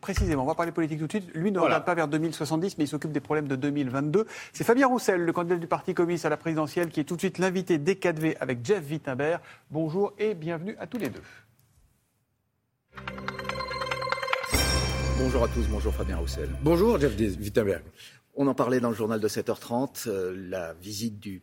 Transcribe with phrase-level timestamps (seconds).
[0.00, 0.42] précisément.
[0.42, 1.34] On va parler politique tout de suite.
[1.34, 4.26] Lui ne regarde pas vers 2070, mais il s'occupe des problèmes de 2022.
[4.52, 7.20] C'est Fabien Roussel, le candidat du Parti communiste à la présidentielle, qui est tout de
[7.20, 9.40] suite l'invité des 4V avec Jeff Wittenberg.
[9.70, 11.22] Bonjour et bienvenue à tous les deux.
[15.18, 16.50] Bonjour à tous, bonjour Fabien Roussel.
[16.62, 17.82] Bonjour Jeff Wittenberg.
[18.36, 21.42] On en parlait dans le journal de 7h30, euh, la visite du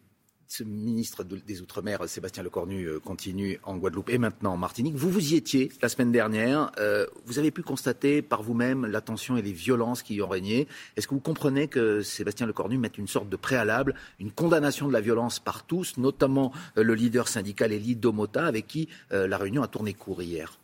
[0.59, 4.95] ministre des Outre-mer, Sébastien Lecornu, euh, continue en Guadeloupe et maintenant en Martinique.
[4.95, 6.71] Vous vous y étiez la semaine dernière.
[6.79, 10.27] Euh, vous avez pu constater par vous-même la tension et les violences qui y ont
[10.27, 10.67] régné.
[10.97, 14.93] Est-ce que vous comprenez que Sébastien Lecornu mette une sorte de préalable, une condamnation de
[14.93, 19.67] la violence par tous, notamment le leader syndical Elie Domota, avec qui la réunion a
[19.67, 20.59] tourné court hier?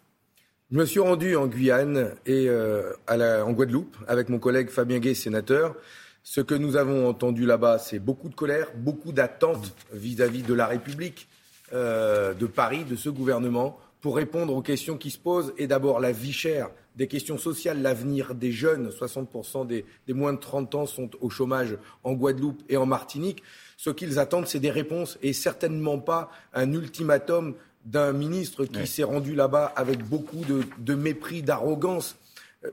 [0.71, 5.76] Je me suis rendu en Guyane et en Guadeloupe avec mon collègue Fabien Gay, sénateur.
[6.30, 10.68] Ce que nous avons entendu là-bas, c'est beaucoup de colère, beaucoup d'attentes vis-à-vis de la
[10.68, 11.30] République,
[11.72, 15.54] euh, de Paris, de ce gouvernement, pour répondre aux questions qui se posent.
[15.58, 18.90] Et d'abord, la vie chère, des questions sociales, l'avenir des jeunes.
[18.90, 23.41] 60% des, des, moins de 30 ans sont au chômage en Guadeloupe et en Martinique.
[23.77, 29.04] Ce qu'ils attendent, c'est des réponses et certainement pas un ultimatum d'un ministre qui s'est
[29.04, 32.18] rendu là-bas avec beaucoup de, de mépris, d'arrogance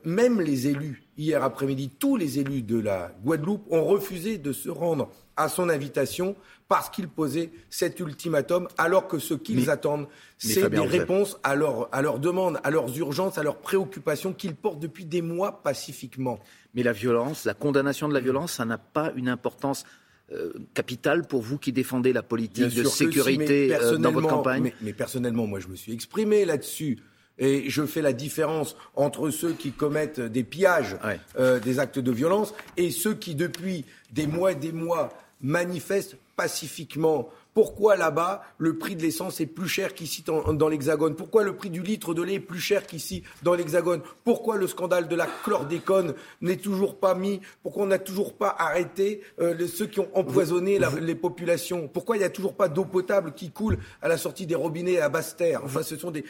[0.03, 4.69] même les élus, hier après-midi, tous les élus de la Guadeloupe ont refusé de se
[4.69, 6.35] rendre à son invitation
[6.67, 12.01] parce qu'il posait cet ultimatum, alors que ce qu'ils attendent, c'est des réponses à, à
[12.01, 16.39] leurs demandes, à leurs urgences, à leurs préoccupations qu'ils portent depuis des mois pacifiquement.
[16.73, 19.85] Mais la violence, la condamnation de la violence, ça n'a pas une importance
[20.31, 24.93] euh, capitale pour vous qui défendez la politique de sécurité euh, dans votre campagne mais
[24.93, 26.97] personnellement, moi, je me suis exprimé là-dessus.
[27.37, 30.95] Et je fais la différence entre ceux qui commettent des pillages,
[31.37, 36.17] euh, des actes de violence, et ceux qui, depuis des mois et des mois, manifestent
[36.35, 41.15] pacifiquement pourquoi là-bas, le prix de l'essence est plus cher qu'ici dans, l'Hexagone?
[41.15, 44.01] Pourquoi le prix du litre de lait est plus cher qu'ici dans l'Hexagone?
[44.25, 47.39] Pourquoi le scandale de la chlordécone n'est toujours pas mis?
[47.63, 51.87] Pourquoi on n'a toujours pas arrêté euh, ceux qui ont empoisonné les populations?
[51.87, 54.99] Pourquoi il n'y a toujours pas d'eau potable qui coule à la sortie des robinets
[54.99, 55.61] à Basse-Terre?
[55.63, 56.23] Enfin, ce sont des,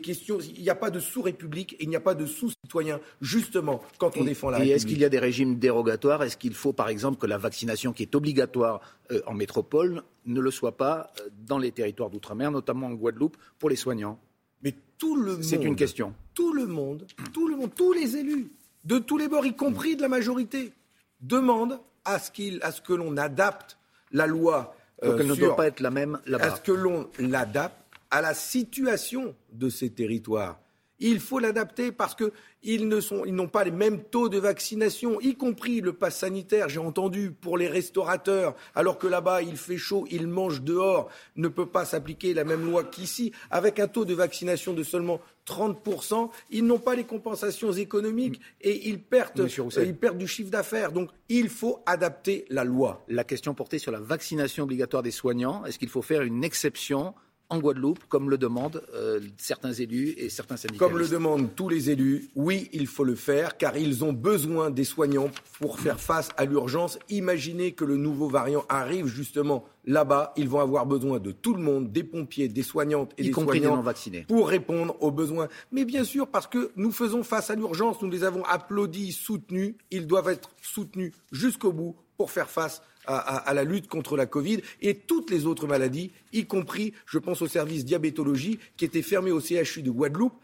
[0.00, 0.38] questions.
[0.38, 4.16] Il n'y a pas de sous-république et il n'y a pas de sous-citoyen, justement, quand
[4.16, 4.72] on défend la République.
[4.72, 6.22] Et est-ce qu'il y a des régimes dérogatoires?
[6.22, 8.80] Est-ce qu'il faut, par exemple, que la vaccination qui est obligatoire
[9.10, 13.36] euh, en métropole ne le soit pas euh, dans les territoires d'outre-mer, notamment en Guadeloupe,
[13.58, 14.18] pour les soignants
[14.62, 15.42] Mais tout le monde.
[15.42, 16.14] C'est une question.
[16.34, 18.52] Tout le monde, tout le monde, tous les élus,
[18.84, 20.72] de tous les bords, y compris de la majorité,
[21.20, 23.78] demandent à ce, qu'il, à ce que l'on adapte
[24.12, 24.74] la loi.
[25.02, 26.52] Donc elle ne doit pas être la même là-bas.
[26.52, 27.76] À ce que l'on l'adapte
[28.10, 30.58] à la situation de ces territoires.
[31.00, 35.92] Il faut l'adapter parce qu'ils n'ont pas les mêmes taux de vaccination, y compris le
[35.92, 40.62] pass sanitaire, j'ai entendu, pour les restaurateurs, alors que là-bas il fait chaud, ils mangent
[40.62, 43.32] dehors, ne peut pas s'appliquer la même loi qu'ici.
[43.50, 48.88] Avec un taux de vaccination de seulement 30%, ils n'ont pas les compensations économiques et
[48.88, 49.48] ils perdent,
[49.78, 50.92] ils perdent du chiffre d'affaires.
[50.92, 53.04] Donc il faut adapter la loi.
[53.08, 57.14] La question portée sur la vaccination obligatoire des soignants, est-ce qu'il faut faire une exception
[57.50, 60.84] en Guadeloupe, comme le demandent euh, certains élus et certains syndicats.
[60.84, 64.70] Comme le demandent tous les élus, oui, il faut le faire, car ils ont besoin
[64.70, 66.98] des soignants pour faire face à l'urgence.
[67.08, 71.62] Imaginez que le nouveau variant arrive justement là-bas, ils vont avoir besoin de tout le
[71.62, 74.26] monde, des pompiers, des soignantes et des soignants vaccinés.
[74.28, 75.48] pour répondre aux besoins.
[75.72, 79.74] Mais bien sûr, parce que nous faisons face à l'urgence, nous les avons applaudis, soutenus,
[79.90, 84.60] ils doivent être soutenus jusqu'au bout pour faire face à, la lutte contre la Covid
[84.80, 89.30] et toutes les autres maladies, y compris, je pense, au service diabétologie qui était fermé
[89.30, 90.34] au CHU de Guadeloupe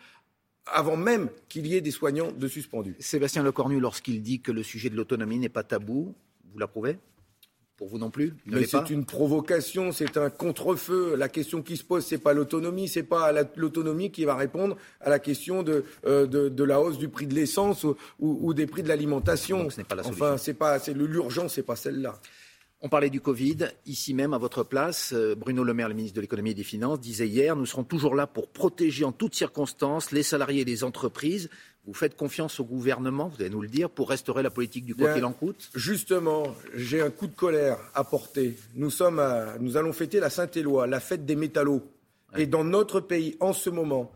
[0.67, 2.97] avant même qu'il y ait des soignants de suspendus.
[2.99, 6.15] Sébastien Lecornu, lorsqu'il dit que le sujet de l'autonomie n'est pas tabou,
[6.53, 6.99] vous l'approuvez?
[7.77, 8.35] Pour vous non plus?
[8.47, 11.17] Mais c'est une provocation, c'est un contre-feu.
[11.17, 15.11] La question qui se pose, c'est pas l'autonomie, c'est pas l'autonomie qui va répondre à
[15.11, 17.85] la question de, euh, de, la hausse du prix de l'essence
[18.21, 19.69] ou, des prix de l'alimentation.
[19.71, 20.25] Ce n'est pas la solution.
[20.25, 22.21] Enfin, c'est pas, c'est l'urgence, c'est pas celle-là.
[22.87, 23.71] On parlait du Covid.
[23.87, 26.65] Ici même, à votre place, euh, Bruno Le Maire, le ministre de l'économie et des
[26.65, 30.65] finances, disait hier Nous serons toujours là pour protéger en toutes circonstances les salariés et
[30.67, 31.49] les entreprises.
[31.87, 34.95] Vous faites confiance au gouvernement, vous allez nous le dire, pour restaurer la politique du
[34.95, 35.71] quoi qu'il en coûte?
[35.75, 38.55] Justement, j'ai un coup de colère à porter.
[38.75, 39.23] Nous, sommes
[39.61, 41.83] nous allons fêter la Saint-Éloi, la fête des métallos.
[42.37, 44.13] Et dans notre pays, en ce moment,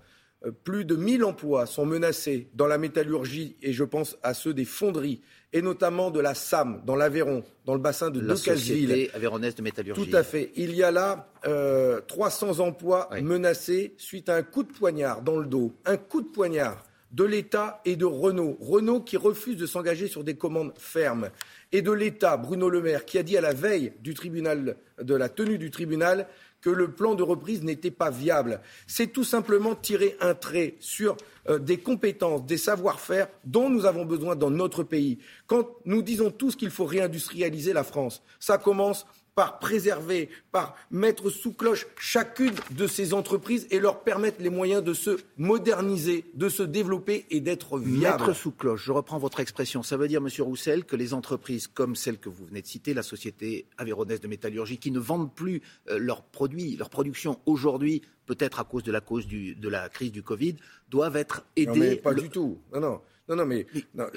[0.64, 4.64] plus de 1000 emplois sont menacés dans la métallurgie, et je pense à ceux des
[4.64, 5.20] fonderies
[5.52, 9.10] et notamment de la SAM dans l'Aveyron, dans le bassin de Decazeville.
[9.14, 10.08] Aveyronnaise de métallurgie.
[10.08, 10.52] Tout à fait.
[10.56, 15.38] Il y a là euh, 300 emplois menacés suite à un coup de poignard dans
[15.38, 15.72] le dos.
[15.86, 18.58] Un coup de poignard de l'État et de Renault.
[18.60, 21.30] Renault qui refuse de s'engager sur des commandes fermes.
[21.72, 25.14] Et de l'État, Bruno Le Maire, qui a dit à la veille du tribunal, de
[25.14, 26.26] la tenue du tribunal,
[26.60, 28.60] que le plan de reprise n'était pas viable.
[28.86, 31.16] C'est tout simplement tirer un trait sur
[31.48, 35.18] euh, des compétences, des savoir-faire dont nous avons besoin dans notre pays.
[35.46, 39.06] Quand nous disons tous qu'il faut réindustrialiser la France, ça commence
[39.38, 44.82] par préserver, par mettre sous cloche chacune de ces entreprises et leur permettre les moyens
[44.82, 48.24] de se moderniser, de se développer et d'être viables.
[48.24, 49.84] Mettre sous cloche, je reprends votre expression.
[49.84, 52.94] Ça veut dire, Monsieur Roussel, que les entreprises comme celle que vous venez de citer,
[52.94, 58.02] la société avéronaise de métallurgie, qui ne vendent plus euh, leurs produits, leur production aujourd'hui,
[58.26, 60.56] peut-être à cause de la cause de la crise du Covid,
[60.90, 61.70] doivent être aidées.
[61.70, 62.58] Non, mais pas du tout.
[62.74, 63.00] Non, non.
[63.28, 63.66] Non, non, mais,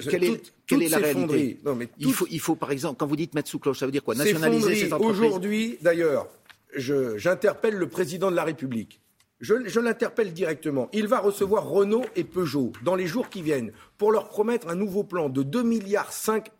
[0.08, 1.58] quelle est, la réalité?
[1.64, 3.86] non, mais il, faut, il faut, par exemple, quand vous dites mettre sous cloche, ça
[3.86, 4.14] veut dire quoi?
[4.14, 5.20] Nationaliser ces entreprises?
[5.20, 6.28] Aujourd'hui, d'ailleurs,
[6.74, 9.01] j'interpelle le président de la République.
[9.42, 10.88] Je, l'interpelle directement.
[10.92, 14.76] Il va recevoir Renault et Peugeot dans les jours qui viennent pour leur promettre un
[14.76, 16.12] nouveau plan de 2,5 milliards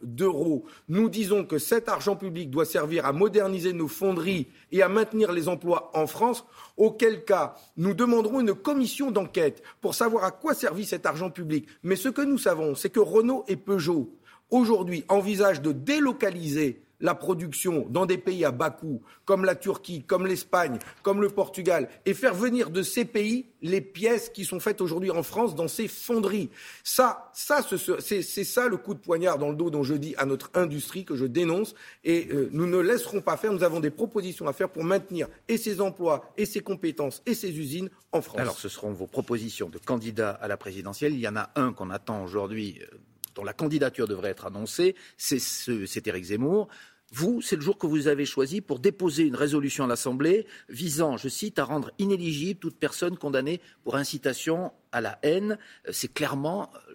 [0.03, 0.65] d'euros.
[0.89, 5.31] Nous disons que cet argent public doit servir à moderniser nos fonderies et à maintenir
[5.31, 6.45] les emplois en France,
[6.77, 11.69] auquel cas nous demanderons une commission d'enquête pour savoir à quoi servit cet argent public.
[11.85, 14.13] Mais ce que nous savons, c'est que Renault et Peugeot,
[14.51, 20.03] aujourd'hui, envisagent de délocaliser la production dans des pays à bas coût, comme la Turquie,
[20.03, 24.61] comme l'Espagne, comme le Portugal, et faire venir de ces pays les pièces qui sont
[24.61, 26.51] faites aujourd'hui en France dans ces fonderies.
[26.83, 27.65] Ça, ça
[28.01, 31.05] c'est ça le coup de poignard dans le dos dont je dis à notre industrie
[31.05, 33.53] que je dénonce, et euh, nous ne laisserons pas faire.
[33.53, 37.35] Nous avons des propositions à faire pour maintenir et ces emplois, et ces compétences, et
[37.35, 38.41] ces usines en France.
[38.41, 41.15] Alors, ce seront vos propositions de candidats à la présidentielle.
[41.15, 42.97] Il y en a un qu'on attend aujourd'hui euh,
[43.35, 46.69] dont la candidature devrait être annoncée, c'est Éric Zemmour.
[47.15, 51.19] Vous, c'est le jour que vous avez choisi pour déposer une résolution à l'Assemblée visant,
[51.19, 55.59] je cite, à rendre inéligible toute personne condamnée pour incitation à la haine.
[55.91, 56.95] C'est clairement euh,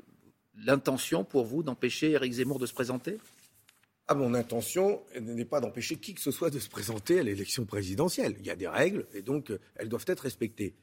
[0.55, 3.19] l'intention pour vous d'empêcher Éric Zemmour de se présenter?
[4.07, 7.65] Ah, mon intention n'est pas d'empêcher qui que ce soit de se présenter à l'élection
[7.65, 8.37] présidentielle.
[8.39, 10.73] Il y a des règles et donc euh, elles doivent être respectées.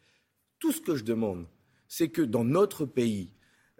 [0.61, 1.49] Tout ce que je demande,
[1.89, 3.33] c'est que dans notre pays,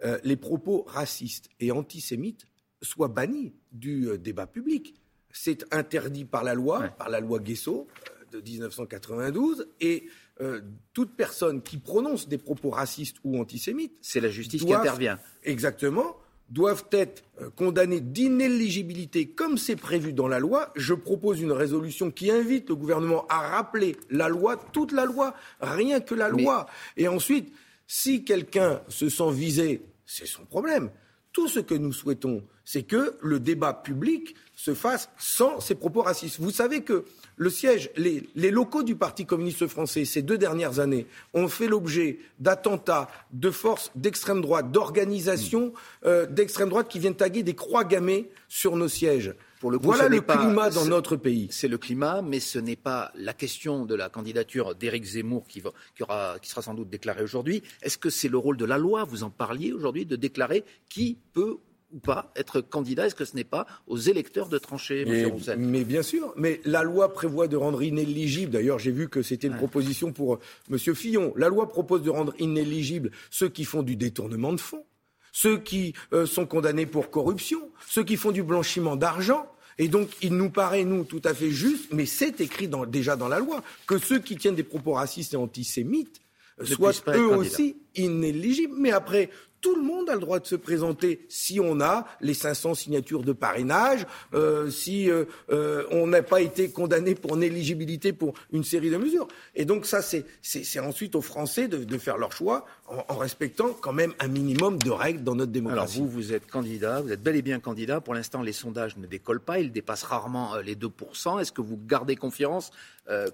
[0.03, 2.45] euh, les propos racistes et antisémites
[2.81, 4.95] soient bannis du débat public
[5.35, 7.87] c'est interdit par la loi, par la loi Guesso
[8.33, 10.07] euh, de 1992, et
[10.41, 10.61] euh,
[10.93, 15.19] toute personne qui prononce des propos racistes ou antisémites, c'est la justice qui intervient.
[15.43, 16.15] Exactement,
[16.49, 20.71] doivent être euh, condamnées d'inéligibilité comme c'est prévu dans la loi.
[20.75, 25.35] Je propose une résolution qui invite le gouvernement à rappeler la loi, toute la loi,
[25.59, 26.65] rien que la loi.
[26.95, 27.53] Et ensuite,
[27.87, 30.89] si quelqu'un se sent visé, c'est son problème.
[31.35, 36.01] Tout ce que nous souhaitons, c'est que le débat public se fasse sans ces propos
[36.01, 36.39] racistes.
[36.39, 37.03] Vous savez que
[37.35, 42.19] le siège, les, locaux du Parti communiste français ces deux dernières années ont fait l'objet
[42.39, 45.73] d'attentats de forces d'extrême droite, d'organisations
[46.05, 49.33] euh, d'extrême droite qui viennent taguer des croix gammées sur nos sièges.
[49.65, 51.47] Pour le voilà le climat dans notre pays.
[51.49, 55.63] C'est le climat, mais ce n'est pas la question de la candidature d'Éric Zemmour qui,
[55.95, 56.03] qui,
[56.41, 57.63] qui sera sans doute déclarée aujourd'hui.
[57.81, 61.17] Est-ce que c'est le rôle de la loi, vous en parliez aujourd'hui, de déclarer qui
[61.33, 61.57] peut
[61.91, 63.07] ou pas être candidat?
[63.07, 65.31] Est-ce que ce n'est pas aux électeurs de trancher, M.
[65.31, 65.57] Roussel?
[65.57, 69.47] Mais bien sûr, mais la loi prévoit de rendre inéligible, d'ailleurs j'ai vu que c'était
[69.47, 70.39] une proposition pour euh,
[70.69, 70.77] M.
[70.77, 74.85] Fillon, la loi propose de rendre inéligible ceux qui font du détournement de fonds,
[75.31, 79.51] ceux qui euh, sont condamnés pour corruption, ceux qui font du blanchiment d'argent.
[79.77, 83.27] Et donc, il nous paraît, nous, tout à fait juste, mais c'est écrit déjà dans
[83.27, 86.21] la loi, que ceux qui tiennent des propos racistes et antisémites
[86.63, 88.75] soient eux aussi inéligibles.
[88.77, 89.29] Mais après,
[89.65, 93.23] tout le monde a le droit de se présenter si on a les 500 signatures
[93.23, 98.63] de parrainage, euh, si euh, euh, on n'a pas été condamné pour néligibilité pour une
[98.63, 99.27] série de mesures.
[99.55, 104.13] Et donc ça, c'est ensuite aux Français de, faire leur choix en, respectant quand même
[104.19, 105.97] un minimum de règles dans notre démocratie.
[105.97, 108.01] Alors vous, vous êtes candidat, vous êtes bel et bien candidat.
[108.01, 111.41] Pour l'instant, les sondages ne décollent pas, ils dépassent rarement les 2%.
[111.41, 112.69] Est-ce que vous gardez confiance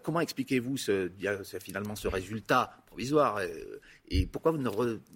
[0.01, 1.09] Comment expliquez-vous ce,
[1.59, 3.39] finalement ce résultat provisoire
[4.09, 4.69] et pourquoi ne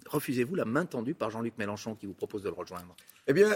[0.06, 2.96] refusez-vous la main tendue par Jean-Luc Mélenchon qui vous propose de le rejoindre?
[3.26, 3.50] Eh bien,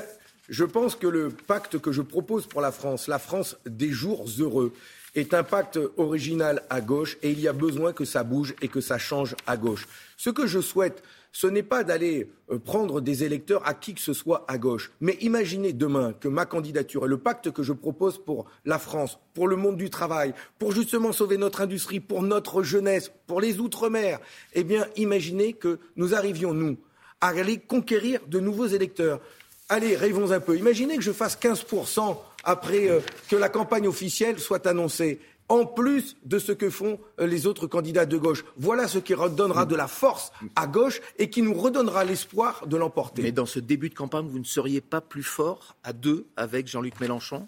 [0.49, 4.27] je pense que le pacte que je propose pour la France, la France des jours
[4.39, 4.75] heureux,
[5.15, 8.69] est un pacte original à gauche et il y a besoin que ça bouge et
[8.69, 9.89] que ça change à gauche.
[10.17, 14.01] Ce que je souhaite, ce n'est pas d'aller euh, prendre des électeurs à qui que
[14.01, 14.91] ce soit à gauche.
[15.01, 19.19] Mais imaginez demain que ma candidature et le pacte que je propose pour la France,
[19.35, 23.61] pour le monde du travail, pour justement sauver notre industrie, pour notre jeunesse, pour les
[23.61, 24.21] Outre-mer,
[24.55, 26.77] eh bien, imaginez que nous arrivions, nous,
[27.21, 29.21] à aller conquérir de nouveaux électeurs.
[29.69, 30.57] Allez, rêvons un peu.
[30.57, 36.17] Imaginez que je fasse 15% après euh, que la campagne officielle soit annoncée en plus
[36.25, 38.45] de ce que font euh, les autres candidats de gauche.
[38.57, 42.77] Voilà ce qui redonnera de la force à gauche et qui nous redonnera l'espoir de
[42.77, 43.23] l'emporter.
[43.23, 46.69] Mais dans ce début de campagne, vous ne seriez pas plus fort à deux avec
[46.69, 47.45] Jean-Luc Mélenchon?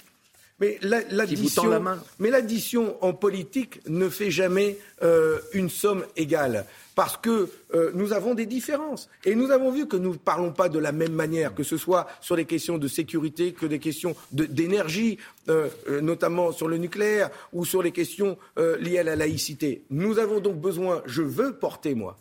[0.62, 1.82] Mais l'addition, la,
[2.20, 8.12] mais l'addition en politique ne fait jamais euh, une somme égale parce que euh, nous
[8.12, 9.08] avons des différences.
[9.24, 11.76] Et nous avons vu que nous ne parlons pas de la même manière, que ce
[11.76, 15.68] soit sur les questions de sécurité, que des questions d'énergie, euh,
[16.00, 18.38] notamment sur le nucléaire, ou sur les questions
[18.78, 19.82] liées à la laïcité.
[19.90, 22.18] Nous avons donc besoin, je veux porter, moi,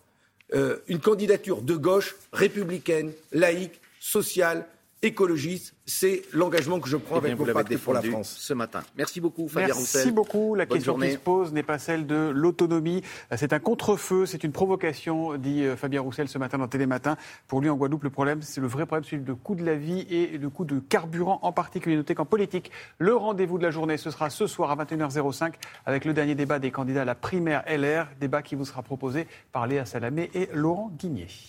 [0.87, 4.65] une candidature de gauche, républicaine, laïque, sociale,
[5.01, 5.75] écologiste.
[5.85, 8.35] C'est l'engagement que je prends eh avec mon parti pour la France.
[8.39, 8.81] Ce matin.
[8.95, 10.01] Merci beaucoup, Fabien Roussel.
[10.01, 10.55] Merci beaucoup.
[10.55, 13.01] La question qui se pose n'est pas celle de l'autonomie.
[13.35, 17.17] C'est un contre-feu, c'est une provocation, dit euh, Fabien Roussel ce matin dans Télématin.
[17.47, 19.75] Pour lui, en Guadeloupe, le problème, c'est le vrai problème, celui du coût de la
[19.75, 21.95] vie et le coût de carburant en particulier.
[21.95, 25.53] Notez qu'en politique, le rendez-vous de la journée, ce sera ce soir à 21h05
[25.85, 29.27] avec le dernier débat des candidats à la primaire LR, débat qui vous sera proposé
[29.51, 31.27] par Léa Salamé et Laurent Guigné.